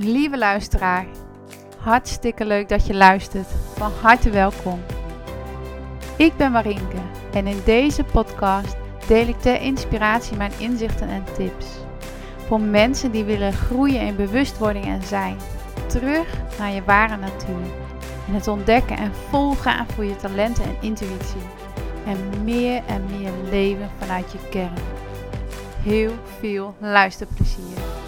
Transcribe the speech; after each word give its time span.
Lieve 0.00 0.38
luisteraar, 0.38 1.06
hartstikke 1.78 2.44
leuk 2.44 2.68
dat 2.68 2.86
je 2.86 2.94
luistert. 2.94 3.48
Van 3.76 3.92
harte 4.00 4.30
welkom. 4.30 4.80
Ik 6.16 6.36
ben 6.36 6.52
Marinke 6.52 6.96
en 7.32 7.46
in 7.46 7.60
deze 7.64 8.04
podcast 8.04 8.76
deel 9.06 9.26
ik 9.26 9.40
ter 9.40 9.60
inspiratie 9.60 10.36
mijn 10.36 10.52
inzichten 10.58 11.08
en 11.08 11.24
tips. 11.36 11.66
Voor 12.46 12.60
mensen 12.60 13.10
die 13.10 13.24
willen 13.24 13.52
groeien 13.52 14.00
in 14.00 14.16
bewustwording 14.16 14.84
en 14.84 15.02
zijn. 15.02 15.36
Terug 15.86 16.26
naar 16.58 16.70
je 16.70 16.82
ware 16.84 17.16
natuur. 17.16 17.66
En 18.26 18.34
het 18.34 18.48
ontdekken 18.48 18.96
en 18.96 19.12
volgaan 19.30 19.86
voor 19.94 20.04
je 20.04 20.16
talenten 20.16 20.64
en 20.64 20.76
intuïtie. 20.80 21.42
En 22.06 22.44
meer 22.44 22.82
en 22.86 23.04
meer 23.18 23.32
leven 23.50 23.90
vanuit 23.98 24.32
je 24.32 24.38
kern. 24.50 24.78
Heel 25.82 26.12
veel 26.40 26.74
luisterplezier. 26.78 28.07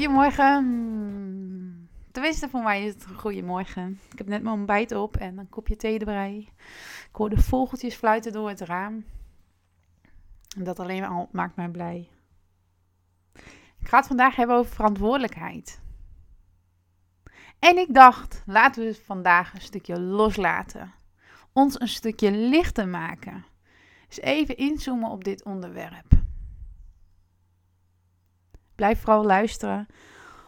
Goedemorgen. 0.00 1.88
Tenminste, 2.12 2.48
voor 2.48 2.62
mij 2.62 2.84
is 2.84 2.94
het 2.94 3.06
goedemorgen. 3.16 4.00
Ik 4.12 4.18
heb 4.18 4.28
net 4.28 4.42
mijn 4.42 4.54
ontbijt 4.54 4.92
op 4.92 5.16
en 5.16 5.38
een 5.38 5.48
kopje 5.48 5.76
thee 5.76 5.98
erbij. 5.98 6.48
Ik 7.08 7.16
hoor 7.16 7.30
de 7.30 7.42
vogeltjes 7.42 7.94
fluiten 7.94 8.32
door 8.32 8.48
het 8.48 8.60
raam. 8.60 9.04
En 10.56 10.64
dat 10.64 10.78
alleen 10.78 11.04
al 11.04 11.28
maakt 11.32 11.56
mij 11.56 11.68
blij. 11.68 12.08
Ik 13.80 13.88
ga 13.88 13.96
het 13.96 14.06
vandaag 14.06 14.36
hebben 14.36 14.56
over 14.56 14.74
verantwoordelijkheid. 14.74 15.80
En 17.58 17.78
ik 17.78 17.94
dacht, 17.94 18.42
laten 18.46 18.84
we 18.84 18.94
vandaag 19.04 19.54
een 19.54 19.60
stukje 19.60 20.00
loslaten. 20.00 20.92
Ons 21.52 21.80
een 21.80 21.88
stukje 21.88 22.30
lichter 22.30 22.88
maken. 22.88 23.44
Dus 24.08 24.20
even 24.20 24.56
inzoomen 24.56 25.10
op 25.10 25.24
dit 25.24 25.44
onderwerp. 25.44 26.19
Blijf 28.80 29.00
vooral 29.00 29.24
luisteren 29.24 29.86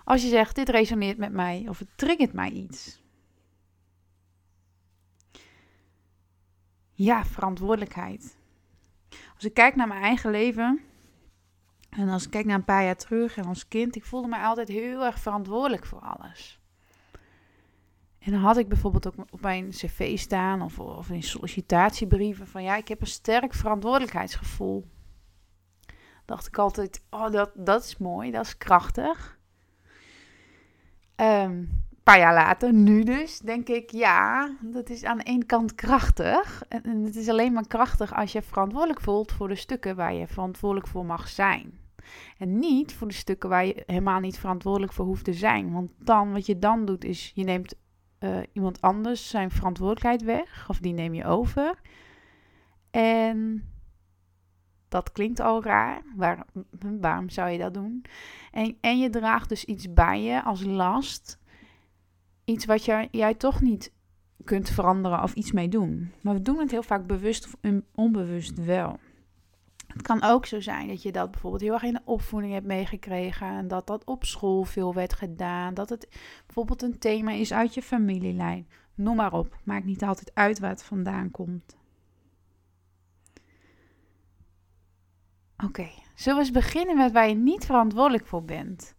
als 0.04 0.22
je 0.22 0.28
zegt: 0.28 0.54
Dit 0.54 0.68
resoneert 0.68 1.18
met 1.18 1.32
mij 1.32 1.64
of 1.68 1.78
het 1.78 1.88
triggert 1.94 2.32
mij 2.32 2.50
iets. 2.50 3.02
Ja, 6.92 7.24
verantwoordelijkheid. 7.24 8.36
Als 9.34 9.44
ik 9.44 9.54
kijk 9.54 9.76
naar 9.76 9.88
mijn 9.88 10.02
eigen 10.02 10.30
leven 10.30 10.80
en 11.90 12.08
als 12.08 12.24
ik 12.24 12.30
kijk 12.30 12.44
naar 12.44 12.56
een 12.56 12.64
paar 12.64 12.84
jaar 12.84 12.96
terug 12.96 13.36
en 13.36 13.44
als 13.44 13.68
kind, 13.68 13.96
ik 13.96 14.04
voelde 14.04 14.28
mij 14.28 14.42
altijd 14.42 14.68
heel 14.68 15.04
erg 15.04 15.18
verantwoordelijk 15.18 15.86
voor 15.86 16.00
alles. 16.00 16.60
En 18.18 18.32
dan 18.32 18.40
had 18.40 18.56
ik 18.56 18.68
bijvoorbeeld 18.68 19.06
ook 19.06 19.26
op 19.30 19.40
mijn 19.40 19.70
cv 19.70 20.18
staan 20.18 20.62
of, 20.62 20.78
of 20.78 21.10
in 21.10 21.22
sollicitatiebrieven 21.22 22.46
van 22.46 22.62
ja, 22.62 22.76
ik 22.76 22.88
heb 22.88 23.00
een 23.00 23.06
sterk 23.06 23.54
verantwoordelijkheidsgevoel 23.54 24.86
dacht 26.32 26.46
ik 26.46 26.58
altijd, 26.58 27.04
oh, 27.10 27.30
dat, 27.30 27.50
dat 27.54 27.84
is 27.84 27.98
mooi, 27.98 28.30
dat 28.30 28.44
is 28.44 28.58
krachtig. 28.58 29.38
Um, 31.16 31.26
een 31.90 32.02
paar 32.02 32.18
jaar 32.18 32.34
later, 32.34 32.72
nu 32.72 33.02
dus, 33.02 33.38
denk 33.38 33.68
ik, 33.68 33.90
ja, 33.90 34.50
dat 34.60 34.90
is 34.90 35.04
aan 35.04 35.20
ene 35.20 35.44
kant 35.44 35.74
krachtig. 35.74 36.62
En, 36.68 37.02
het 37.04 37.16
is 37.16 37.28
alleen 37.28 37.52
maar 37.52 37.66
krachtig 37.66 38.14
als 38.14 38.32
je 38.32 38.42
verantwoordelijk 38.42 39.00
voelt 39.00 39.32
voor 39.32 39.48
de 39.48 39.54
stukken 39.54 39.96
waar 39.96 40.14
je 40.14 40.26
verantwoordelijk 40.26 40.88
voor 40.88 41.04
mag 41.04 41.28
zijn. 41.28 41.78
En 42.38 42.58
niet 42.58 42.94
voor 42.94 43.08
de 43.08 43.14
stukken 43.14 43.48
waar 43.48 43.66
je 43.66 43.82
helemaal 43.86 44.20
niet 44.20 44.38
verantwoordelijk 44.38 44.92
voor 44.92 45.04
hoeft 45.04 45.24
te 45.24 45.32
zijn. 45.32 45.72
Want 45.72 45.90
dan, 45.98 46.32
wat 46.32 46.46
je 46.46 46.58
dan 46.58 46.84
doet, 46.84 47.04
is 47.04 47.32
je 47.34 47.44
neemt 47.44 47.74
uh, 48.20 48.38
iemand 48.52 48.80
anders 48.80 49.28
zijn 49.28 49.50
verantwoordelijkheid 49.50 50.22
weg. 50.22 50.68
Of 50.68 50.78
die 50.78 50.92
neem 50.92 51.14
je 51.14 51.24
over. 51.24 51.80
En 52.90 53.66
dat 54.92 55.12
klinkt 55.12 55.40
al 55.40 55.62
raar. 55.62 56.02
Waar, 56.16 56.46
waarom 57.00 57.30
zou 57.30 57.50
je 57.50 57.58
dat 57.58 57.74
doen? 57.74 58.04
En, 58.50 58.76
en 58.80 58.98
je 58.98 59.10
draagt 59.10 59.48
dus 59.48 59.64
iets 59.64 59.92
bij 59.92 60.22
je 60.22 60.42
als 60.42 60.64
last. 60.64 61.38
Iets 62.44 62.64
wat 62.64 62.84
jij, 62.84 63.08
jij 63.10 63.34
toch 63.34 63.60
niet 63.60 63.92
kunt 64.44 64.70
veranderen 64.70 65.22
of 65.22 65.34
iets 65.34 65.52
mee 65.52 65.68
doen. 65.68 66.12
Maar 66.22 66.34
we 66.34 66.42
doen 66.42 66.58
het 66.58 66.70
heel 66.70 66.82
vaak 66.82 67.06
bewust 67.06 67.46
of 67.46 67.72
onbewust 67.94 68.64
wel. 68.64 68.98
Het 69.86 70.02
kan 70.02 70.22
ook 70.22 70.46
zo 70.46 70.60
zijn 70.60 70.88
dat 70.88 71.02
je 71.02 71.12
dat 71.12 71.30
bijvoorbeeld 71.30 71.62
heel 71.62 71.72
erg 71.72 71.82
in 71.82 71.92
de 71.92 72.00
opvoeding 72.04 72.52
hebt 72.52 72.66
meegekregen. 72.66 73.46
En 73.46 73.68
dat 73.68 73.86
dat 73.86 74.04
op 74.04 74.24
school 74.24 74.62
veel 74.62 74.94
werd 74.94 75.12
gedaan. 75.12 75.74
Dat 75.74 75.88
het 75.88 76.08
bijvoorbeeld 76.46 76.82
een 76.82 76.98
thema 76.98 77.30
is 77.30 77.52
uit 77.52 77.74
je 77.74 77.82
familielijn. 77.82 78.68
Noem 78.94 79.16
maar 79.16 79.32
op. 79.32 79.56
Maakt 79.64 79.84
niet 79.84 80.02
altijd 80.02 80.30
uit 80.34 80.58
waar 80.58 80.70
het 80.70 80.84
vandaan 80.84 81.30
komt. 81.30 81.76
Oké, 85.64 85.88
zullen 86.14 86.38
we 86.38 86.44
eens 86.44 86.54
beginnen 86.54 86.96
met 86.96 87.12
waar 87.12 87.28
je 87.28 87.34
niet 87.34 87.64
verantwoordelijk 87.64 88.26
voor 88.26 88.44
bent? 88.44 88.94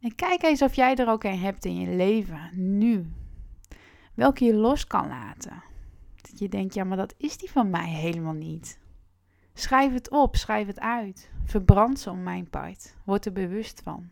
En 0.00 0.14
kijk 0.14 0.42
eens 0.42 0.62
of 0.62 0.74
jij 0.74 0.94
er 0.96 1.08
ook 1.08 1.24
een 1.24 1.38
hebt 1.38 1.64
in 1.64 1.80
je 1.80 1.96
leven, 1.96 2.50
nu. 2.78 3.06
Welke 4.14 4.44
je 4.44 4.54
los 4.54 4.86
kan 4.86 5.08
laten. 5.08 5.62
Dat 6.22 6.38
je 6.38 6.48
denkt, 6.48 6.74
ja, 6.74 6.84
maar 6.84 6.96
dat 6.96 7.14
is 7.16 7.36
die 7.36 7.50
van 7.50 7.70
mij 7.70 7.88
helemaal 7.88 8.32
niet. 8.32 8.80
Schrijf 9.54 9.92
het 9.92 10.10
op, 10.10 10.36
schrijf 10.36 10.66
het 10.66 10.80
uit. 10.80 11.30
Verbrand 11.44 11.98
ze 11.98 12.10
om 12.10 12.22
mijn 12.22 12.50
part. 12.50 12.96
Word 13.04 13.26
er 13.26 13.32
bewust 13.32 13.80
van. 13.82 14.08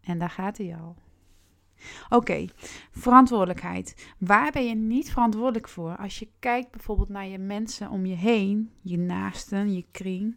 En 0.00 0.18
daar 0.18 0.30
gaat 0.30 0.58
hij 0.58 0.76
al. 0.76 0.96
Oké, 2.08 2.46
verantwoordelijkheid. 2.90 4.14
Waar 4.18 4.52
ben 4.52 4.66
je 4.66 4.74
niet 4.74 5.10
verantwoordelijk 5.10 5.68
voor? 5.68 5.96
Als 5.96 6.18
je 6.18 6.28
kijkt 6.38 6.70
bijvoorbeeld 6.70 7.08
naar 7.08 7.26
je 7.26 7.38
mensen 7.38 7.90
om 7.90 8.06
je 8.06 8.14
heen, 8.14 8.70
je 8.80 8.98
naasten, 8.98 9.74
je 9.74 9.84
kring. 9.90 10.36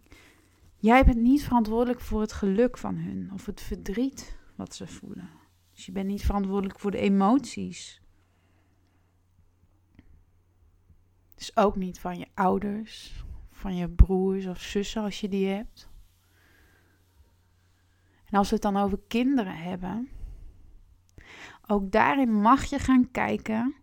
Jij 0.75 1.03
bent 1.03 1.21
niet 1.21 1.43
verantwoordelijk 1.43 2.01
voor 2.01 2.21
het 2.21 2.33
geluk 2.33 2.77
van 2.77 2.95
hun 2.95 3.29
of 3.33 3.45
het 3.45 3.61
verdriet 3.61 4.37
wat 4.55 4.75
ze 4.75 4.87
voelen. 4.87 5.29
Dus 5.73 5.85
je 5.85 5.91
bent 5.91 6.07
niet 6.07 6.25
verantwoordelijk 6.25 6.79
voor 6.79 6.91
de 6.91 6.97
emoties. 6.97 8.01
Dus 11.35 11.57
ook 11.57 11.75
niet 11.75 11.99
van 11.99 12.17
je 12.17 12.27
ouders, 12.33 13.23
van 13.51 13.75
je 13.75 13.89
broers 13.89 14.45
of 14.45 14.61
zussen 14.61 15.01
als 15.01 15.19
je 15.19 15.29
die 15.29 15.47
hebt. 15.47 15.89
En 18.25 18.37
als 18.37 18.49
we 18.49 18.53
het 18.53 18.63
dan 18.63 18.77
over 18.77 18.99
kinderen 19.07 19.57
hebben, 19.57 20.09
ook 21.68 21.91
daarin 21.91 22.41
mag 22.41 22.63
je 22.63 22.79
gaan 22.79 23.12
kijken 23.12 23.75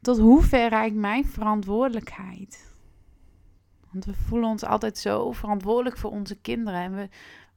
tot 0.00 0.18
hoe 0.18 0.42
ver 0.42 0.68
reikt 0.68 0.96
mijn 0.96 1.24
verantwoordelijkheid. 1.24 2.74
Want 3.90 4.04
we 4.04 4.14
voelen 4.14 4.48
ons 4.48 4.64
altijd 4.64 4.98
zo 4.98 5.32
verantwoordelijk 5.32 5.98
voor 5.98 6.10
onze 6.10 6.34
kinderen. 6.34 6.80
En 6.80 6.94
we 6.94 7.08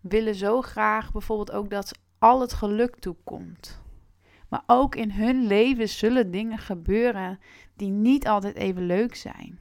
willen 0.01 0.35
zo 0.35 0.61
graag 0.61 1.11
bijvoorbeeld 1.11 1.51
ook 1.51 1.69
dat 1.69 1.99
al 2.17 2.41
het 2.41 2.53
geluk 2.53 2.99
toekomt. 2.99 3.81
Maar 4.49 4.63
ook 4.65 4.95
in 4.95 5.11
hun 5.11 5.47
leven 5.47 5.89
zullen 5.89 6.31
dingen 6.31 6.57
gebeuren 6.57 7.39
die 7.75 7.89
niet 7.89 8.27
altijd 8.27 8.55
even 8.55 8.85
leuk 8.85 9.15
zijn. 9.15 9.59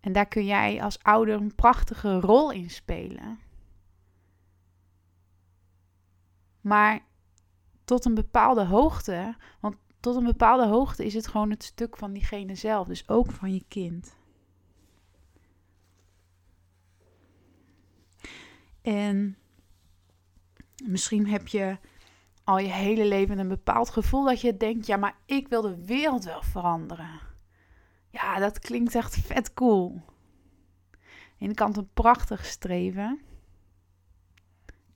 En 0.00 0.12
daar 0.12 0.26
kun 0.26 0.44
jij 0.44 0.82
als 0.82 1.02
ouder 1.02 1.34
een 1.34 1.54
prachtige 1.54 2.20
rol 2.20 2.52
in 2.52 2.70
spelen. 2.70 3.38
Maar 6.60 7.00
tot 7.84 8.04
een 8.04 8.14
bepaalde 8.14 8.64
hoogte, 8.64 9.36
want 9.60 9.76
tot 10.00 10.16
een 10.16 10.24
bepaalde 10.24 10.66
hoogte 10.66 11.04
is 11.04 11.14
het 11.14 11.26
gewoon 11.26 11.50
het 11.50 11.64
stuk 11.64 11.96
van 11.96 12.12
diegene 12.12 12.54
zelf, 12.54 12.86
dus 12.86 13.08
ook 13.08 13.30
van 13.30 13.54
je 13.54 13.64
kind. 13.68 14.18
En 18.82 19.36
misschien 20.84 21.26
heb 21.26 21.48
je 21.48 21.78
al 22.44 22.58
je 22.58 22.68
hele 22.68 23.04
leven 23.04 23.38
een 23.38 23.48
bepaald 23.48 23.90
gevoel 23.90 24.24
dat 24.24 24.40
je 24.40 24.56
denkt: 24.56 24.86
ja, 24.86 24.96
maar 24.96 25.16
ik 25.26 25.48
wil 25.48 25.62
de 25.62 25.84
wereld 25.84 26.24
wel 26.24 26.42
veranderen. 26.42 27.20
Ja, 28.10 28.38
dat 28.38 28.58
klinkt 28.58 28.94
echt 28.94 29.16
vet 29.16 29.54
cool. 29.54 30.02
Aan 31.40 31.48
de 31.48 31.54
kant 31.54 31.76
een 31.76 31.92
prachtig 31.92 32.44
streven. 32.44 33.20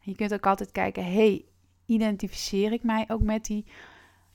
Je 0.00 0.14
kunt 0.14 0.32
ook 0.32 0.46
altijd 0.46 0.72
kijken: 0.72 1.12
hey, 1.12 1.44
identificeer 1.86 2.72
ik 2.72 2.82
mij 2.82 3.04
ook 3.08 3.22
met, 3.22 3.44
die, 3.44 3.64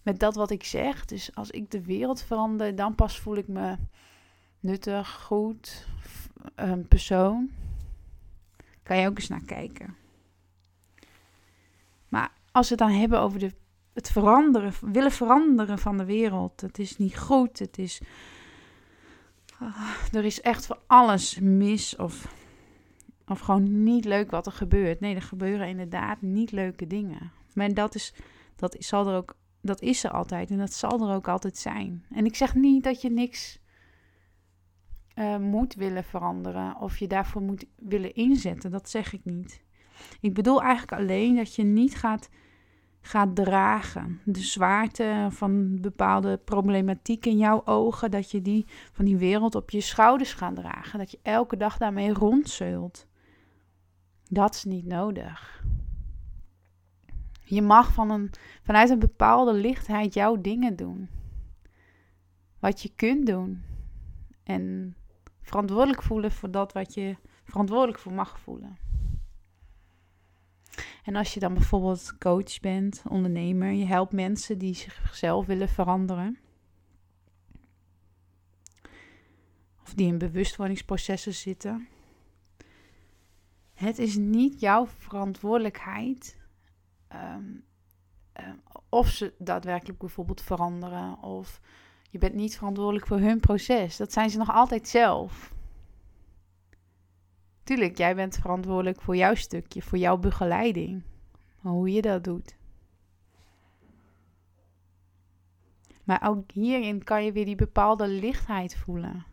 met 0.02 0.20
dat 0.20 0.36
wat 0.36 0.52
ik 0.52 0.64
zeg. 0.64 1.06
Dus 1.06 1.36
als 1.36 1.52
ik 1.52 1.72
de 1.72 1.82
wereld 1.82 2.22
verander, 2.22 2.76
dan 2.76 2.96
pas 2.96 3.20
voel 3.20 3.36
ik 3.36 3.48
me 3.48 3.76
nuttig, 4.60 5.22
goed, 5.22 5.88
een 6.56 6.88
persoon. 6.88 7.50
Kan 8.84 8.98
je 8.98 9.08
ook 9.08 9.18
eens 9.18 9.28
naar 9.28 9.46
kijken. 9.46 9.96
Maar 12.08 12.32
als 12.52 12.70
we 12.70 12.76
het 12.76 12.84
dan 12.84 13.00
hebben 13.00 13.20
over 13.20 13.40
de, 13.40 13.54
het 13.94 14.12
veranderen, 14.12 14.74
willen 14.82 15.12
veranderen 15.12 15.80
van 15.80 15.98
de 15.98 16.06
wereld. 16.06 16.62
Het 16.62 16.80
is 16.80 16.98
niet 16.98 17.18
goed, 17.18 17.60
het 17.60 17.78
is... 17.78 18.02
Ah, 19.60 19.94
er 20.12 20.26
is 20.26 20.42
echt 20.42 20.66
voor 20.66 20.80
alles 20.88 21.40
mis 21.40 21.96
of, 21.96 22.34
of 23.28 23.40
gewoon 23.40 23.84
niet 23.84 24.06
leuk 24.06 24.32
wat 24.32 24.46
er 24.46 24.52
gebeurt. 24.52 25.00
Nee, 25.00 25.16
er 25.16 25.22
gebeuren 25.22 25.68
inderdaad 25.68 26.22
niet 26.22 26.52
leuke 26.52 26.88
dingen. 26.88 27.32
Maar 27.54 27.74
dat 27.74 27.96
is, 27.96 28.14
Dat 28.56 28.76
zal 28.80 29.08
er 29.08 29.16
ook, 29.16 29.36
dat 29.62 29.82
is 29.82 30.04
er 30.04 30.12
altijd 30.12 30.50
en 30.50 30.58
dat 30.58 30.74
zal 30.74 31.10
er 31.10 31.16
ook 31.16 31.28
altijd 31.28 31.58
zijn. 31.58 32.06
En 32.10 32.26
ik 32.26 32.36
zeg 32.36 32.56
niet 32.56 32.84
dat 32.84 33.02
je 33.02 33.10
niks 33.10 33.60
uh, 35.16 35.38
moet 35.38 35.74
willen 35.74 36.04
veranderen 36.04 36.76
of 36.80 36.98
je 36.98 37.08
daarvoor 37.08 37.42
moet 37.42 37.66
willen 37.76 38.14
inzetten. 38.14 38.72
Dat 38.72 38.90
zeg 38.90 39.14
ik 39.14 39.22
niet. 39.24 39.64
Ik 40.20 40.34
bedoel 40.34 40.62
eigenlijk 40.62 41.02
alleen 41.02 41.36
dat 41.36 41.56
je 41.56 41.64
niet 41.64 41.96
gaat, 41.96 42.30
gaat 43.02 43.36
dragen. 43.36 44.22
De 44.26 44.42
zwaarte 44.42 45.28
van 45.30 45.82
bepaalde 45.82 46.38
problematiek 46.38 47.26
in 47.26 47.38
jouw 47.38 47.66
ogen, 47.66 48.12
dat 48.12 48.32
je 48.32 48.42
die 48.42 48.66
van 48.92 49.06
die 49.06 49.18
wereld 49.18 49.56
op 49.56 49.70
je 49.70 49.82
schouders 49.82 50.34
gaat 50.34 50.56
dragen. 50.56 51.00
Dat 51.00 51.12
je 51.12 51.20
elke 51.22 51.58
dag 51.58 51.78
daarmee 51.78 52.14
rondzeult. 52.14 53.08
Dat 54.30 54.56
is 54.56 54.64
niet 54.64 54.86
nodig. 54.86 55.64
Je 57.50 57.62
mag 57.62 57.94
van 57.94 58.10
een, 58.10 58.32
vanuit 58.64 58.90
een 58.90 59.00
bepaalde 59.00 59.54
lichtheid 59.54 60.14
jouw 60.14 60.42
dingen 60.42 60.76
doen. 60.76 61.10
Wat 62.60 62.82
je 62.82 62.92
kunt 62.96 63.26
doen. 63.26 63.64
En 64.44 64.96
verantwoordelijk 65.42 66.04
voelen 66.04 66.32
voor 66.32 66.52
dat 66.52 66.74
wat 66.74 66.94
je 66.94 67.16
verantwoordelijk 67.44 68.00
voor 68.00 68.14
mag 68.14 68.40
voelen. 68.40 68.78
En 71.04 71.16
als 71.16 71.34
je 71.34 71.40
dan 71.40 71.54
bijvoorbeeld 71.54 72.18
coach 72.18 72.60
bent, 72.60 73.04
ondernemer, 73.08 73.72
je 73.72 73.86
helpt 73.86 74.12
mensen 74.14 74.58
die 74.58 74.74
zichzelf 74.74 75.46
willen 75.46 75.70
veranderen. 75.70 76.38
Of 79.82 79.94
die 79.94 80.08
in 80.08 80.18
bewustwordingsprocessen 80.18 81.34
zitten. 81.34 81.88
Het 83.74 84.00
is 84.00 84.16
niet 84.16 84.60
jouw 84.60 84.88
verantwoordelijkheid 84.88 86.39
ehm, 87.10 87.44
ehm, 88.34 88.56
of 88.90 89.10
ze 89.10 89.34
daadwerkelijk 89.38 90.00
bijvoorbeeld 90.00 90.42
veranderen 90.42 91.22
of 91.22 91.62
je 92.10 92.18
bent 92.18 92.34
niet 92.34 92.58
verantwoordelijk 92.58 93.08
voor 93.08 93.20
hun 93.20 93.40
proces. 93.40 93.98
Dat 93.98 94.14
zijn 94.14 94.30
ze 94.30 94.38
nog 94.38 94.52
altijd 94.52 94.88
zelf. 94.88 95.54
Tuurlijk, 97.64 97.98
jij 97.98 98.16
bent 98.16 98.38
verantwoordelijk 98.38 99.02
voor 99.02 99.16
jouw 99.16 99.36
stukje, 99.36 99.82
voor 99.82 99.98
jouw 99.98 100.18
begeleiding. 100.18 101.04
hoe 101.60 101.92
je 101.92 102.02
dat 102.02 102.24
doet. 102.24 102.58
Maar 106.04 106.28
ook 106.28 106.52
hierin 106.52 107.04
kan 107.04 107.26
je 107.26 107.32
weer 107.32 107.46
die 107.46 107.56
bepaalde 107.56 108.08
lichtheid 108.08 108.76
voelen. 108.76 109.26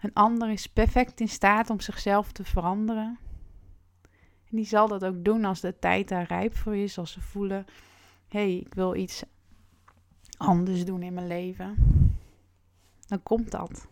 Een 0.00 0.12
ander 0.12 0.50
is 0.50 0.66
perfect 0.66 1.20
in 1.20 1.28
staat 1.28 1.70
om 1.70 1.80
zichzelf 1.80 2.32
te 2.32 2.44
veranderen. 2.44 3.18
En 4.50 4.56
die 4.56 4.66
zal 4.66 4.88
dat 4.88 5.04
ook 5.04 5.24
doen 5.24 5.44
als 5.44 5.60
de 5.60 5.78
tijd 5.78 6.08
daar 6.08 6.26
rijp 6.26 6.56
voor 6.56 6.76
is, 6.76 6.98
als 6.98 7.12
ze 7.12 7.20
voelen: 7.20 7.66
hé, 8.28 8.40
hey, 8.40 8.56
ik 8.56 8.74
wil 8.74 8.94
iets 8.94 9.22
anders 10.36 10.84
doen 10.84 11.02
in 11.02 11.14
mijn 11.14 11.26
leven, 11.26 11.76
dan 13.06 13.22
komt 13.22 13.50
dat. 13.50 13.88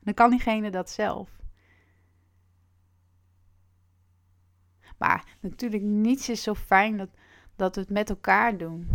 Dan 0.00 0.14
kan 0.14 0.30
diegene 0.30 0.70
dat 0.70 0.90
zelf. 0.90 1.38
Maar 4.98 5.36
natuurlijk, 5.40 5.82
niets 5.82 6.28
is 6.28 6.42
zo 6.42 6.54
fijn 6.54 6.96
dat, 6.96 7.08
dat 7.56 7.74
we 7.74 7.80
het 7.80 7.90
met 7.90 8.10
elkaar 8.10 8.56
doen. 8.56 8.88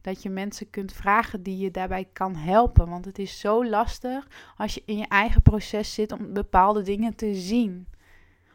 Dat 0.00 0.22
je 0.22 0.30
mensen 0.30 0.70
kunt 0.70 0.92
vragen 0.92 1.42
die 1.42 1.58
je 1.58 1.70
daarbij 1.70 2.08
kan 2.12 2.36
helpen. 2.36 2.88
Want 2.88 3.04
het 3.04 3.18
is 3.18 3.40
zo 3.40 3.66
lastig 3.66 4.28
als 4.56 4.74
je 4.74 4.82
in 4.86 4.96
je 4.96 5.08
eigen 5.08 5.42
proces 5.42 5.94
zit 5.94 6.12
om 6.12 6.32
bepaalde 6.32 6.82
dingen 6.82 7.14
te 7.14 7.34
zien. 7.34 7.86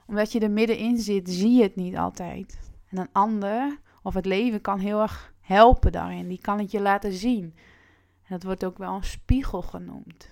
Omdat 0.07 0.31
je 0.31 0.39
er 0.39 0.51
middenin 0.51 0.97
zit, 0.97 1.29
zie 1.29 1.51
je 1.51 1.63
het 1.63 1.75
niet 1.75 1.97
altijd. 1.97 2.71
En 2.89 2.97
een 2.97 3.09
ander 3.11 3.79
of 4.03 4.13
het 4.13 4.25
leven 4.25 4.61
kan 4.61 4.79
heel 4.79 5.01
erg 5.01 5.33
helpen 5.39 5.91
daarin. 5.91 6.27
Die 6.27 6.41
kan 6.41 6.59
het 6.59 6.71
je 6.71 6.81
laten 6.81 7.13
zien. 7.13 7.43
En 8.23 8.29
dat 8.29 8.43
wordt 8.43 8.65
ook 8.65 8.77
wel 8.77 8.95
een 8.95 9.03
spiegel 9.03 9.61
genoemd. 9.61 10.31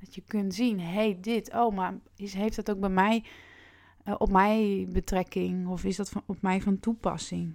Dat 0.00 0.14
je 0.14 0.22
kunt 0.26 0.54
zien, 0.54 0.80
hé, 0.80 0.92
hey, 0.92 1.18
dit, 1.20 1.52
oh, 1.54 1.74
maar 1.74 1.94
is, 2.16 2.34
heeft 2.34 2.56
dat 2.56 2.70
ook 2.70 2.80
bij 2.80 2.88
mij, 2.88 3.24
uh, 4.04 4.14
op 4.18 4.30
mij 4.30 4.86
betrekking? 4.92 5.68
Of 5.68 5.84
is 5.84 5.96
dat 5.96 6.08
van, 6.08 6.22
op 6.26 6.42
mij 6.42 6.60
van 6.60 6.80
toepassing? 6.80 7.54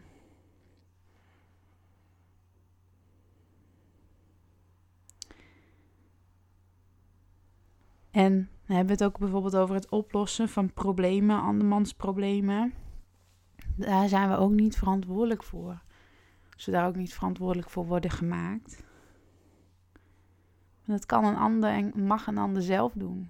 En 8.12 8.50
we 8.68 8.74
hebben 8.74 8.94
het 8.94 9.04
ook 9.04 9.18
bijvoorbeeld 9.18 9.56
over 9.56 9.76
het 9.76 9.90
oplossen 9.90 10.50
van 10.50 10.74
problemen, 10.74 11.42
andermans 11.42 11.94
problemen. 11.94 12.74
Daar 13.76 14.08
zijn 14.08 14.30
we 14.30 14.38
ook 14.38 14.52
niet 14.52 14.78
verantwoordelijk 14.78 15.44
voor 15.44 15.86
ze 16.58 16.72
daar 16.72 16.88
ook 16.88 16.96
niet 16.96 17.14
verantwoordelijk 17.14 17.70
voor 17.70 17.86
worden 17.86 18.12
gemaakt. 18.12 18.84
dat 20.86 21.06
kan 21.06 21.26
een 21.26 21.36
ander 21.36 21.70
en 21.70 22.06
mag 22.06 22.28
een 22.28 22.38
ander 22.38 22.62
zelf 22.62 22.94
doen. 22.94 23.30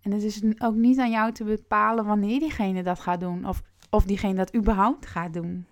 En 0.00 0.10
het 0.12 0.22
is 0.22 0.42
ook 0.58 0.74
niet 0.74 0.98
aan 0.98 1.10
jou 1.10 1.32
te 1.32 1.44
bepalen 1.44 2.04
wanneer 2.04 2.40
diegene 2.40 2.82
dat 2.82 3.00
gaat 3.00 3.20
doen. 3.20 3.46
Of, 3.48 3.62
of 3.90 4.04
diegene 4.04 4.34
dat 4.34 4.54
überhaupt 4.54 5.06
gaat 5.06 5.32
doen. 5.32 5.66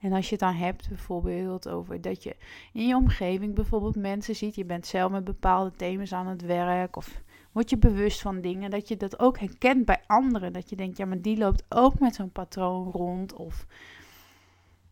En 0.00 0.12
als 0.12 0.24
je 0.24 0.30
het 0.30 0.40
dan 0.40 0.54
hebt 0.54 0.88
bijvoorbeeld 0.88 1.68
over 1.68 2.00
dat 2.00 2.22
je 2.22 2.36
in 2.72 2.86
je 2.86 2.96
omgeving 2.96 3.54
bijvoorbeeld 3.54 3.96
mensen 3.96 4.36
ziet, 4.36 4.54
je 4.54 4.64
bent 4.64 4.86
zelf 4.86 5.10
met 5.10 5.24
bepaalde 5.24 5.72
thema's 5.76 6.12
aan 6.12 6.26
het 6.26 6.42
werk 6.42 6.96
of 6.96 7.22
word 7.52 7.70
je 7.70 7.78
bewust 7.78 8.20
van 8.20 8.40
dingen, 8.40 8.70
dat 8.70 8.88
je 8.88 8.96
dat 8.96 9.18
ook 9.18 9.38
herkent 9.38 9.84
bij 9.84 10.02
anderen. 10.06 10.52
Dat 10.52 10.70
je 10.70 10.76
denkt, 10.76 10.96
ja, 10.96 11.04
maar 11.04 11.20
die 11.20 11.36
loopt 11.36 11.64
ook 11.68 11.98
met 11.98 12.14
zo'n 12.14 12.30
patroon 12.30 12.90
rond. 12.90 13.32
Of 13.32 13.66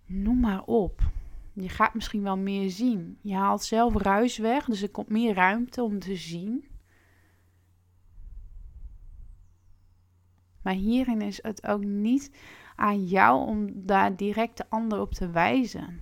noem 0.07 0.41
maar 0.41 0.63
op. 0.65 1.01
Je 1.53 1.69
gaat 1.69 1.95
misschien 1.95 2.23
wel 2.23 2.37
meer 2.37 2.71
zien. 2.71 3.19
Je 3.21 3.35
haalt 3.35 3.63
zelf 3.63 3.95
ruis 3.95 4.39
weg, 4.39 4.65
dus 4.65 4.83
er 4.83 4.91
komt 4.91 5.09
meer 5.09 5.35
ruimte 5.35 5.83
om 5.83 5.99
te 5.99 6.17
zien. 6.17 6.69
Maar 10.63 10.75
hierin 10.75 11.23
is 11.23 11.43
het 11.43 11.67
ook 11.67 11.85
niet 11.85 12.31
aan 12.77 13.05
jou 13.05 13.47
om 13.47 13.71
daar 13.75 14.17
direct 14.17 14.57
de 14.57 14.65
ander 14.69 15.01
op 15.01 15.13
te 15.13 15.31
wijzen. 15.31 16.01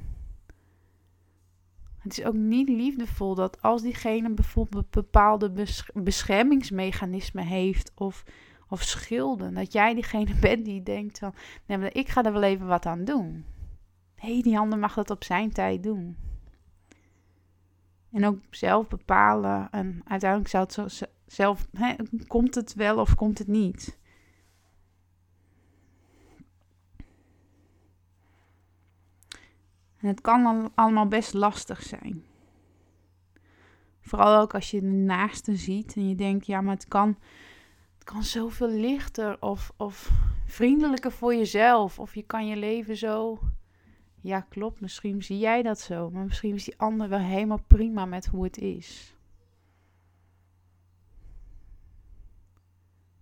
Het 1.98 2.18
is 2.18 2.24
ook 2.24 2.34
niet 2.34 2.68
liefdevol 2.68 3.34
dat 3.34 3.62
als 3.62 3.82
diegene 3.82 4.30
bijvoorbeeld 4.30 4.90
bepaalde 4.90 5.66
beschermingsmechanismen 5.94 7.44
heeft 7.44 7.92
of, 7.94 8.24
of 8.68 8.82
schilden, 8.82 9.54
dat 9.54 9.72
jij 9.72 9.94
diegene 9.94 10.34
bent 10.40 10.64
die 10.64 10.82
denkt 10.82 11.18
van, 11.18 11.34
nee, 11.66 11.90
ik 11.90 12.08
ga 12.08 12.24
er 12.24 12.32
wel 12.32 12.42
even 12.42 12.66
wat 12.66 12.86
aan 12.86 13.04
doen. 13.04 13.44
Nee, 14.22 14.42
die 14.42 14.58
ander 14.58 14.78
mag 14.78 14.94
dat 14.94 15.10
op 15.10 15.24
zijn 15.24 15.52
tijd 15.52 15.82
doen. 15.82 16.16
En 18.12 18.24
ook 18.26 18.38
zelf 18.50 18.88
bepalen 18.88 19.68
en 19.70 20.00
uiteindelijk 20.04 20.50
zou 20.50 20.64
het 20.66 21.08
zelf, 21.26 21.66
hè, 21.72 21.94
komt 22.26 22.54
het 22.54 22.74
wel 22.74 22.98
of 22.98 23.14
komt 23.14 23.38
het 23.38 23.48
niet. 23.48 23.98
Het 30.06 30.20
kan 30.20 30.72
allemaal 30.74 31.08
best 31.08 31.34
lastig 31.34 31.82
zijn. 31.82 32.24
Vooral 34.00 34.40
ook 34.40 34.54
als 34.54 34.70
je 34.70 34.80
de 34.80 34.86
naaste 34.86 35.56
ziet 35.56 35.96
en 35.96 36.08
je 36.08 36.14
denkt, 36.14 36.46
ja, 36.46 36.60
maar 36.60 36.74
het 36.74 36.88
kan, 36.88 37.18
het 37.94 38.04
kan 38.04 38.22
zoveel 38.22 38.68
lichter 38.68 39.36
of, 39.40 39.72
of 39.76 40.10
vriendelijker 40.46 41.12
voor 41.12 41.34
jezelf. 41.34 41.98
Of 41.98 42.14
je 42.14 42.22
kan 42.22 42.46
je 42.46 42.56
leven 42.56 42.96
zo. 42.96 43.38
Ja, 44.20 44.40
klopt, 44.40 44.80
misschien 44.80 45.22
zie 45.22 45.38
jij 45.38 45.62
dat 45.62 45.80
zo. 45.80 46.10
Maar 46.10 46.24
misschien 46.24 46.54
is 46.54 46.64
die 46.64 46.78
ander 46.78 47.08
wel 47.08 47.18
helemaal 47.18 47.62
prima 47.66 48.04
met 48.04 48.26
hoe 48.26 48.44
het 48.44 48.58
is. 48.58 49.14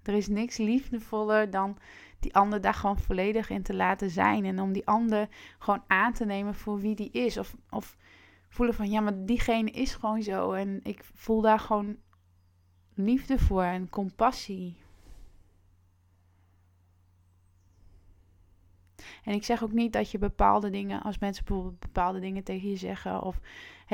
Er 0.03 0.15
is 0.15 0.29
niks 0.29 0.57
liefdevoller 0.57 1.51
dan 1.51 1.77
die 2.23 2.35
ander 2.35 2.61
daar 2.61 2.75
gewoon 2.75 2.99
volledig 2.99 3.51
in 3.51 3.63
te 3.63 3.75
laten 3.75 4.11
zijn. 4.11 4.45
En 4.45 4.61
om 4.61 4.73
die 4.73 4.87
ander 4.87 5.29
gewoon 5.59 5.83
aan 5.87 6.13
te 6.13 6.25
nemen 6.25 6.55
voor 6.55 6.81
wie 6.81 6.95
die 6.95 7.11
is. 7.11 7.39
Of, 7.39 7.57
of 7.71 7.97
voelen 8.49 8.75
van 8.75 8.91
ja, 8.91 9.01
maar 9.01 9.25
diegene 9.25 9.71
is 9.71 9.95
gewoon 9.95 10.23
zo. 10.23 10.53
En 10.53 10.81
ik 10.83 11.05
voel 11.15 11.41
daar 11.41 11.59
gewoon 11.59 11.97
liefde 12.95 13.39
voor 13.39 13.63
en 13.63 13.91
compassie. 13.91 14.77
En 19.25 19.35
ik 19.35 19.45
zeg 19.45 19.63
ook 19.63 19.73
niet 19.73 19.93
dat 19.93 20.11
je 20.11 20.19
bepaalde 20.19 20.71
dingen, 20.71 21.03
als 21.03 21.19
mensen 21.19 21.45
bijvoorbeeld 21.45 21.79
bepaalde 21.79 22.21
dingen 22.21 22.45
tegen 22.45 22.69
je 22.69 22.77
zeggen, 22.77 23.23
of 23.23 23.41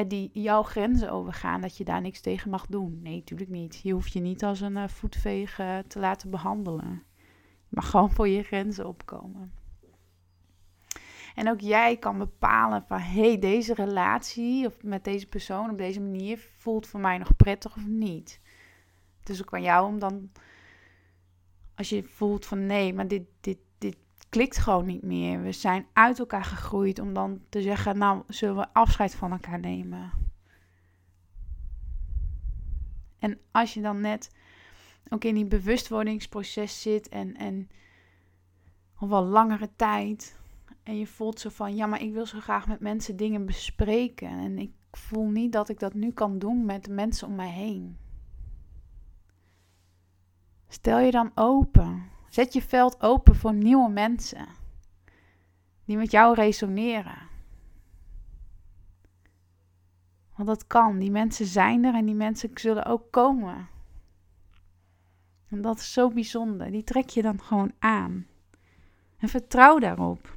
die 0.06 0.30
jouw 0.32 0.62
grenzen 0.62 1.10
overgaan, 1.10 1.60
dat 1.60 1.76
je 1.76 1.84
daar 1.84 2.00
niks 2.00 2.20
tegen 2.20 2.50
mag 2.50 2.66
doen. 2.66 3.00
Nee, 3.02 3.16
natuurlijk 3.16 3.50
niet. 3.50 3.80
Je 3.82 3.92
hoeft 3.92 4.12
je 4.12 4.20
niet 4.20 4.44
als 4.44 4.60
een 4.60 4.76
uh, 4.76 4.88
voetveeg 4.88 5.54
te 5.86 5.98
laten 5.98 6.30
behandelen. 6.30 7.07
Maar 7.68 7.84
gewoon 7.84 8.10
voor 8.10 8.28
je 8.28 8.42
grenzen 8.42 8.86
opkomen. 8.86 9.52
En 11.34 11.48
ook 11.48 11.60
jij 11.60 11.96
kan 11.96 12.18
bepalen 12.18 12.84
van 12.86 12.98
hé, 12.98 13.28
hey, 13.28 13.38
deze 13.38 13.74
relatie 13.74 14.66
of 14.66 14.82
met 14.82 15.04
deze 15.04 15.26
persoon 15.26 15.70
op 15.70 15.78
deze 15.78 16.00
manier 16.00 16.38
voelt 16.56 16.86
voor 16.86 17.00
mij 17.00 17.18
nog 17.18 17.36
prettig 17.36 17.76
of 17.76 17.86
niet. 17.86 18.40
Het 19.20 19.28
is 19.28 19.42
ook 19.42 19.54
aan 19.54 19.62
jou 19.62 19.86
om 19.86 19.98
dan 19.98 20.30
Als 21.74 21.88
je 21.88 22.02
voelt 22.02 22.46
van 22.46 22.66
nee, 22.66 22.94
maar 22.94 23.08
dit, 23.08 23.22
dit, 23.40 23.58
dit 23.78 23.96
klikt 24.28 24.58
gewoon 24.58 24.86
niet 24.86 25.02
meer. 25.02 25.42
We 25.42 25.52
zijn 25.52 25.86
uit 25.92 26.18
elkaar 26.18 26.44
gegroeid 26.44 26.98
om 26.98 27.14
dan 27.14 27.40
te 27.48 27.62
zeggen, 27.62 27.98
nou 27.98 28.22
zullen 28.26 28.56
we 28.56 28.72
afscheid 28.72 29.14
van 29.14 29.32
elkaar 29.32 29.58
nemen. 29.60 30.12
En 33.18 33.38
als 33.50 33.74
je 33.74 33.80
dan 33.80 34.00
net 34.00 34.30
ook 35.10 35.24
in 35.24 35.34
die 35.34 35.46
bewustwordingsproces 35.46 36.82
zit 36.82 37.08
en, 37.08 37.36
en 37.36 37.70
al 38.94 39.24
langere 39.24 39.68
tijd. 39.76 40.38
En 40.82 40.98
je 40.98 41.06
voelt 41.06 41.40
zo 41.40 41.48
van, 41.48 41.76
ja, 41.76 41.86
maar 41.86 42.02
ik 42.02 42.12
wil 42.12 42.26
zo 42.26 42.40
graag 42.40 42.66
met 42.66 42.80
mensen 42.80 43.16
dingen 43.16 43.46
bespreken. 43.46 44.28
En 44.28 44.58
ik 44.58 44.70
voel 44.90 45.28
niet 45.28 45.52
dat 45.52 45.68
ik 45.68 45.78
dat 45.78 45.94
nu 45.94 46.12
kan 46.12 46.38
doen 46.38 46.64
met 46.64 46.84
de 46.84 46.90
mensen 46.90 47.28
om 47.28 47.34
mij 47.34 47.50
heen. 47.50 47.98
Stel 50.68 50.98
je 50.98 51.10
dan 51.10 51.30
open. 51.34 52.10
Zet 52.28 52.52
je 52.52 52.62
veld 52.62 53.02
open 53.02 53.34
voor 53.34 53.54
nieuwe 53.54 53.90
mensen. 53.90 54.46
Die 55.84 55.96
met 55.96 56.10
jou 56.10 56.34
resoneren. 56.34 57.28
Want 60.36 60.48
dat 60.48 60.66
kan. 60.66 60.98
Die 60.98 61.10
mensen 61.10 61.46
zijn 61.46 61.84
er 61.84 61.94
en 61.94 62.04
die 62.04 62.14
mensen 62.14 62.50
zullen 62.54 62.84
ook 62.84 63.10
komen. 63.10 63.68
En 65.48 65.62
dat 65.62 65.78
is 65.78 65.92
zo 65.92 66.08
bijzonder. 66.08 66.70
Die 66.70 66.84
trek 66.84 67.08
je 67.08 67.22
dan 67.22 67.40
gewoon 67.40 67.72
aan. 67.78 68.26
En 69.16 69.28
vertrouw 69.28 69.78
daarop. 69.78 70.36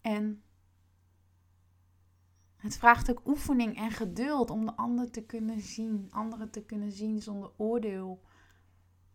En 0.00 0.42
het 2.56 2.76
vraagt 2.76 3.10
ook 3.10 3.26
oefening 3.26 3.76
en 3.76 3.90
geduld 3.90 4.50
om 4.50 4.66
de 4.66 4.76
ander 4.76 5.10
te 5.10 5.24
kunnen 5.24 5.60
zien. 5.60 6.08
Anderen 6.10 6.50
te 6.50 6.64
kunnen 6.64 6.92
zien 6.92 7.22
zonder 7.22 7.50
oordeel. 7.56 8.22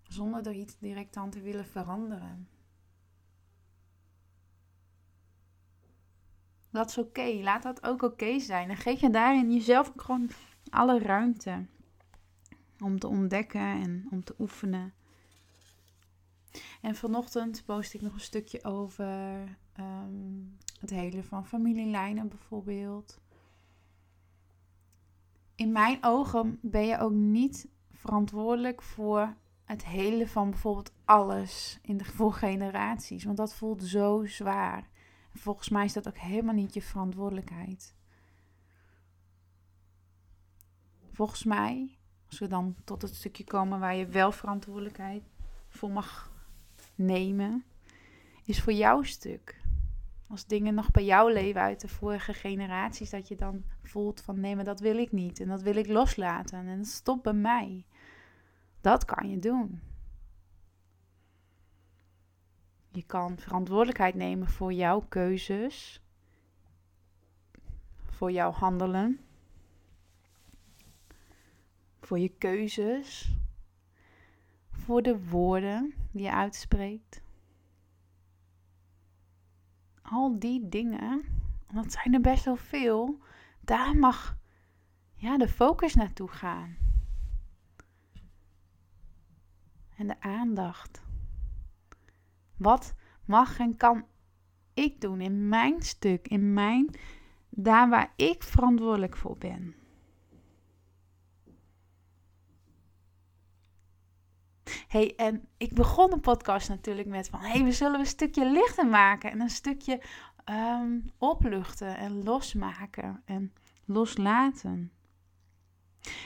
Zonder 0.03 0.47
er 0.47 0.53
iets 0.53 0.77
direct 0.77 1.15
aan 1.15 1.29
te 1.29 1.41
willen 1.41 1.65
veranderen. 1.65 2.49
Dat 6.69 6.89
is 6.89 6.97
oké. 6.97 7.39
Laat 7.41 7.63
dat 7.63 7.83
ook 7.83 8.01
oké 8.01 8.39
zijn. 8.39 8.69
En 8.69 8.77
geef 8.77 8.99
je 8.99 9.09
daarin 9.09 9.51
jezelf 9.51 9.89
ook 9.89 10.01
gewoon 10.01 10.29
alle 10.69 10.99
ruimte. 10.99 11.65
Om 12.79 12.99
te 12.99 13.07
ontdekken 13.07 13.81
en 13.81 14.07
om 14.11 14.23
te 14.23 14.35
oefenen. 14.39 14.93
En 16.81 16.95
vanochtend 16.95 17.65
post 17.65 17.93
ik 17.93 18.01
nog 18.01 18.13
een 18.13 18.19
stukje 18.19 18.63
over 18.63 19.57
ehm, 19.73 20.41
het 20.79 20.89
hele 20.89 21.23
van 21.23 21.45
familielijnen 21.45 22.27
bijvoorbeeld. 22.27 23.19
In 25.55 25.71
mijn 25.71 25.97
ogen 26.01 26.59
ben 26.61 26.85
je 26.85 26.97
ook 26.99 27.11
niet 27.11 27.67
verantwoordelijk 27.91 28.81
voor 28.81 29.35
het 29.63 29.85
hele 29.85 30.27
van 30.27 30.49
bijvoorbeeld 30.49 30.93
alles 31.05 31.79
in 31.81 31.97
de 31.97 32.05
voor 32.05 32.33
generaties. 32.33 33.23
Want 33.23 33.37
dat 33.37 33.53
voelt 33.53 33.83
zo 33.83 34.25
zwaar. 34.25 34.89
En 35.33 35.39
volgens 35.39 35.69
mij 35.69 35.85
is 35.85 35.93
dat 35.93 36.07
ook 36.07 36.17
helemaal 36.17 36.53
niet 36.53 36.73
je 36.73 36.81
verantwoordelijkheid. 36.81 37.95
Volgens 41.11 41.43
mij, 41.43 41.98
als 42.29 42.39
we 42.39 42.47
dan 42.47 42.75
tot 42.83 43.01
het 43.01 43.15
stukje 43.15 43.43
komen 43.43 43.79
waar 43.79 43.95
je 43.95 44.05
wel 44.05 44.31
verantwoordelijkheid 44.31 45.23
voor 45.67 45.91
mag 45.91 46.31
nemen, 46.95 47.63
is 48.45 48.61
voor 48.61 48.73
jouw 48.73 49.03
stuk. 49.03 49.61
Als 50.27 50.45
dingen 50.45 50.73
nog 50.73 50.91
bij 50.91 51.05
jou 51.05 51.33
leven 51.33 51.61
uit 51.61 51.81
de 51.81 51.87
vorige 51.87 52.33
generaties, 52.33 53.09
dat 53.09 53.27
je 53.27 53.35
dan 53.35 53.63
voelt 53.83 54.21
van 54.21 54.39
nee, 54.39 54.55
maar 54.55 54.63
dat 54.63 54.79
wil 54.79 54.97
ik 54.97 55.11
niet 55.11 55.39
en 55.39 55.47
dat 55.47 55.61
wil 55.61 55.75
ik 55.75 55.87
loslaten 55.87 56.67
en 56.67 56.85
dat 57.03 57.21
bij 57.21 57.33
mij. 57.33 57.85
Dat 58.81 59.05
kan 59.05 59.29
je 59.29 59.39
doen. 59.39 59.81
Je 62.91 63.03
kan 63.03 63.37
verantwoordelijkheid 63.37 64.15
nemen 64.15 64.47
voor 64.47 64.73
jouw 64.73 64.99
keuzes, 64.99 66.01
voor 68.05 68.31
jouw 68.31 68.51
handelen, 68.51 69.19
voor 72.09 72.19
je 72.19 72.37
keuzes, 72.37 73.35
voor 74.71 75.01
de 75.01 75.25
woorden 75.25 75.93
die 76.11 76.23
je 76.23 76.31
uitspreekt. 76.31 77.21
Al 80.01 80.39
die 80.39 80.69
dingen, 80.69 81.23
dat 81.73 81.91
zijn 81.91 82.13
er 82.13 82.21
best 82.21 82.45
wel 82.45 82.55
veel, 82.55 83.19
daar 83.61 83.95
mag 83.95 84.37
ja, 85.13 85.37
de 85.37 85.47
focus 85.47 85.95
naartoe 85.95 86.27
gaan. 86.27 86.77
En 89.95 90.07
de 90.07 90.21
aandacht. 90.21 91.03
Wat 92.57 92.93
mag 93.25 93.59
en 93.59 93.75
kan 93.75 94.05
ik 94.73 95.01
doen 95.01 95.21
in 95.21 95.49
mijn 95.49 95.81
stuk, 95.81 96.27
in 96.27 96.53
mijn, 96.53 96.95
daar 97.49 97.89
waar 97.89 98.13
ik 98.15 98.43
verantwoordelijk 98.43 99.17
voor 99.17 99.37
ben? 99.37 99.78
Hey, 104.89 105.13
en 105.15 105.47
ik 105.57 105.73
begon 105.73 106.09
de 106.09 106.19
podcast 106.19 106.69
natuurlijk 106.69 107.07
met 107.07 107.29
van... 107.29 107.39
hey, 107.39 107.63
we 107.63 107.71
zullen 107.71 107.99
een 107.99 108.05
stukje 108.05 108.51
lichter 108.51 108.87
maken 108.87 109.31
en 109.31 109.41
een 109.41 109.49
stukje 109.49 110.01
um, 110.45 111.11
opluchten 111.17 111.97
en 111.97 112.23
losmaken 112.23 113.21
en 113.25 113.53
loslaten. 113.85 114.91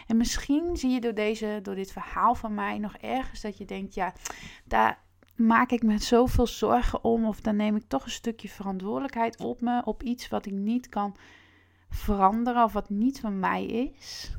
En 0.08 0.18
misschien 0.18 0.78
zie 0.78 0.90
je 0.90 1.00
door, 1.00 1.14
deze, 1.14 1.60
door 1.64 1.76
dit 1.76 1.92
verhaal 1.92 2.36
van 2.36 2.54
mij 2.54 2.78
nog 2.78 2.96
ergens 2.96 3.42
dat 3.42 3.58
je 3.58 3.66
denkt... 3.66 3.94
ja, 3.94 4.14
daar 4.66 5.04
maak 5.36 5.72
ik 5.72 5.84
me 5.84 5.98
zoveel 5.98 6.48
zorgen 6.48 7.04
om... 7.04 7.26
of 7.26 7.42
dan 7.42 7.56
neem 7.56 7.76
ik 7.76 7.88
toch 7.88 8.06
een 8.06 8.12
stukje 8.12 8.50
verantwoordelijkheid 8.50 9.40
op 9.40 9.62
me... 9.62 9.82
op 9.86 10.04
iets 10.04 10.28
wat 10.28 10.46
ik 10.46 10.54
niet 10.54 10.90
kan 10.90 11.16
veranderen 11.90 12.64
of 12.64 12.74
wat 12.74 12.90
niet 12.90 13.20
van 13.20 13.40
mij 13.40 13.66
is. 13.66 14.36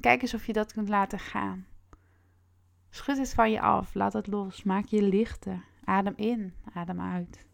Kijk 0.00 0.22
eens 0.22 0.34
of 0.34 0.46
je 0.46 0.52
dat 0.52 0.72
kunt 0.72 0.88
laten 0.88 1.18
gaan. 1.18 1.66
Schud 2.94 3.18
het 3.18 3.34
van 3.34 3.50
je 3.50 3.60
af, 3.60 3.94
laat 3.94 4.12
het 4.12 4.26
los, 4.26 4.62
maak 4.62 4.84
je 4.84 5.02
lichter. 5.02 5.64
Adem 5.84 6.12
in, 6.16 6.54
adem 6.74 7.00
uit. 7.00 7.46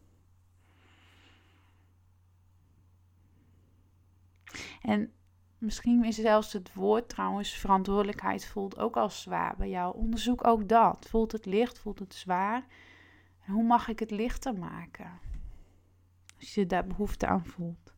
En 4.82 5.12
misschien 5.58 6.04
is 6.04 6.16
zelfs 6.16 6.52
het 6.52 6.74
woord 6.74 7.08
trouwens 7.08 7.50
verantwoordelijkheid 7.50 8.46
voelt 8.46 8.78
ook 8.78 8.96
al 8.96 9.10
zwaar 9.10 9.56
bij 9.56 9.68
jou. 9.68 9.96
Onderzoek 9.96 10.46
ook 10.46 10.68
dat. 10.68 11.06
Voelt 11.08 11.32
het 11.32 11.46
licht, 11.46 11.78
voelt 11.78 11.98
het 11.98 12.14
zwaar? 12.14 12.64
En 13.46 13.52
hoe 13.52 13.64
mag 13.64 13.88
ik 13.88 13.98
het 13.98 14.10
lichter 14.10 14.58
maken? 14.58 15.20
Als 16.38 16.54
je 16.54 16.66
daar 16.66 16.86
behoefte 16.86 17.26
aan 17.26 17.46
voelt. 17.46 17.94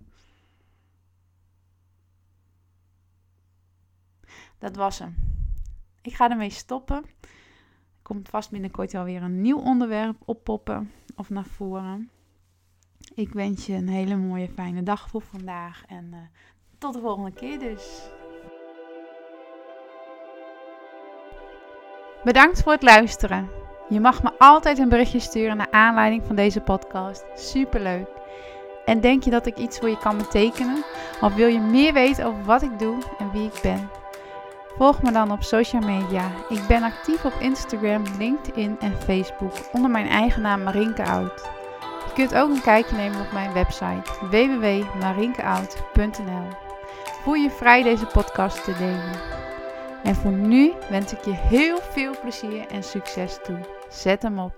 Dat 4.59 4.77
was 4.77 4.99
hem. 4.99 5.33
Ik 6.03 6.15
ga 6.15 6.31
ermee 6.31 6.51
stoppen. 6.51 6.97
Er 6.97 8.03
komt 8.03 8.29
vast 8.29 8.51
binnenkort 8.51 8.93
wel 8.93 9.05
weer 9.05 9.23
een 9.23 9.41
nieuw 9.41 9.59
onderwerp 9.59 10.17
oppoppen 10.25 10.93
of 11.17 11.31
naar 11.31 11.45
voren. 11.45 12.11
Ik 13.15 13.33
wens 13.33 13.67
je 13.67 13.73
een 13.73 13.89
hele 13.89 14.17
mooie, 14.17 14.49
fijne 14.49 14.83
dag 14.83 15.09
voor 15.09 15.23
vandaag. 15.23 15.85
En 15.87 16.09
uh, 16.13 16.19
tot 16.79 16.93
de 16.95 17.01
volgende 17.01 17.33
keer 17.33 17.59
dus. 17.59 18.11
Bedankt 22.25 22.63
voor 22.63 22.73
het 22.73 22.83
luisteren. 22.83 23.49
Je 23.89 24.01
mag 24.01 24.23
me 24.23 24.39
altijd 24.39 24.79
een 24.79 24.89
berichtje 24.89 25.21
sturen 25.21 25.57
naar 25.57 25.71
aanleiding 25.71 26.25
van 26.25 26.37
deze 26.37 26.61
podcast. 26.61 27.25
Superleuk. 27.35 28.09
En 28.85 29.01
denk 29.01 29.23
je 29.23 29.31
dat 29.31 29.47
ik 29.47 29.57
iets 29.57 29.79
voor 29.79 29.89
je 29.89 29.99
kan 29.99 30.17
betekenen? 30.17 30.85
Of 31.21 31.35
wil 31.35 31.49
je 31.49 31.61
meer 31.61 31.93
weten 31.93 32.25
over 32.27 32.45
wat 32.45 32.63
ik 32.63 32.79
doe 32.79 33.03
en 33.19 33.31
wie 33.31 33.47
ik 33.47 33.61
ben? 33.63 34.02
Volg 34.77 35.03
me 35.03 35.13
dan 35.13 35.31
op 35.31 35.43
social 35.43 35.83
media. 35.83 36.31
Ik 36.49 36.67
ben 36.69 36.83
actief 36.83 37.25
op 37.25 37.33
Instagram, 37.39 38.03
LinkedIn 38.19 38.77
en 38.81 39.01
Facebook 39.01 39.53
onder 39.73 39.91
mijn 39.91 40.09
eigen 40.09 40.43
naam 40.43 40.63
Marinke 40.63 41.05
Oud. 41.05 41.51
Je 42.07 42.13
kunt 42.15 42.35
ook 42.35 42.51
een 42.51 42.63
kijkje 42.63 42.97
nemen 42.97 43.21
op 43.21 43.33
mijn 43.33 43.53
website 43.53 44.03
www.marinkeout.nl. 44.31 46.49
Voel 47.23 47.35
je 47.35 47.51
vrij 47.51 47.83
deze 47.83 48.07
podcast 48.07 48.65
te 48.65 48.73
delen. 48.79 49.21
En 50.03 50.15
voor 50.15 50.33
nu 50.33 50.73
wens 50.91 51.13
ik 51.13 51.25
je 51.25 51.35
heel 51.35 51.79
veel 51.81 52.15
plezier 52.21 52.67
en 52.67 52.83
succes 52.83 53.39
toe. 53.43 53.59
Zet 53.89 54.23
hem 54.23 54.39
op. 54.39 54.55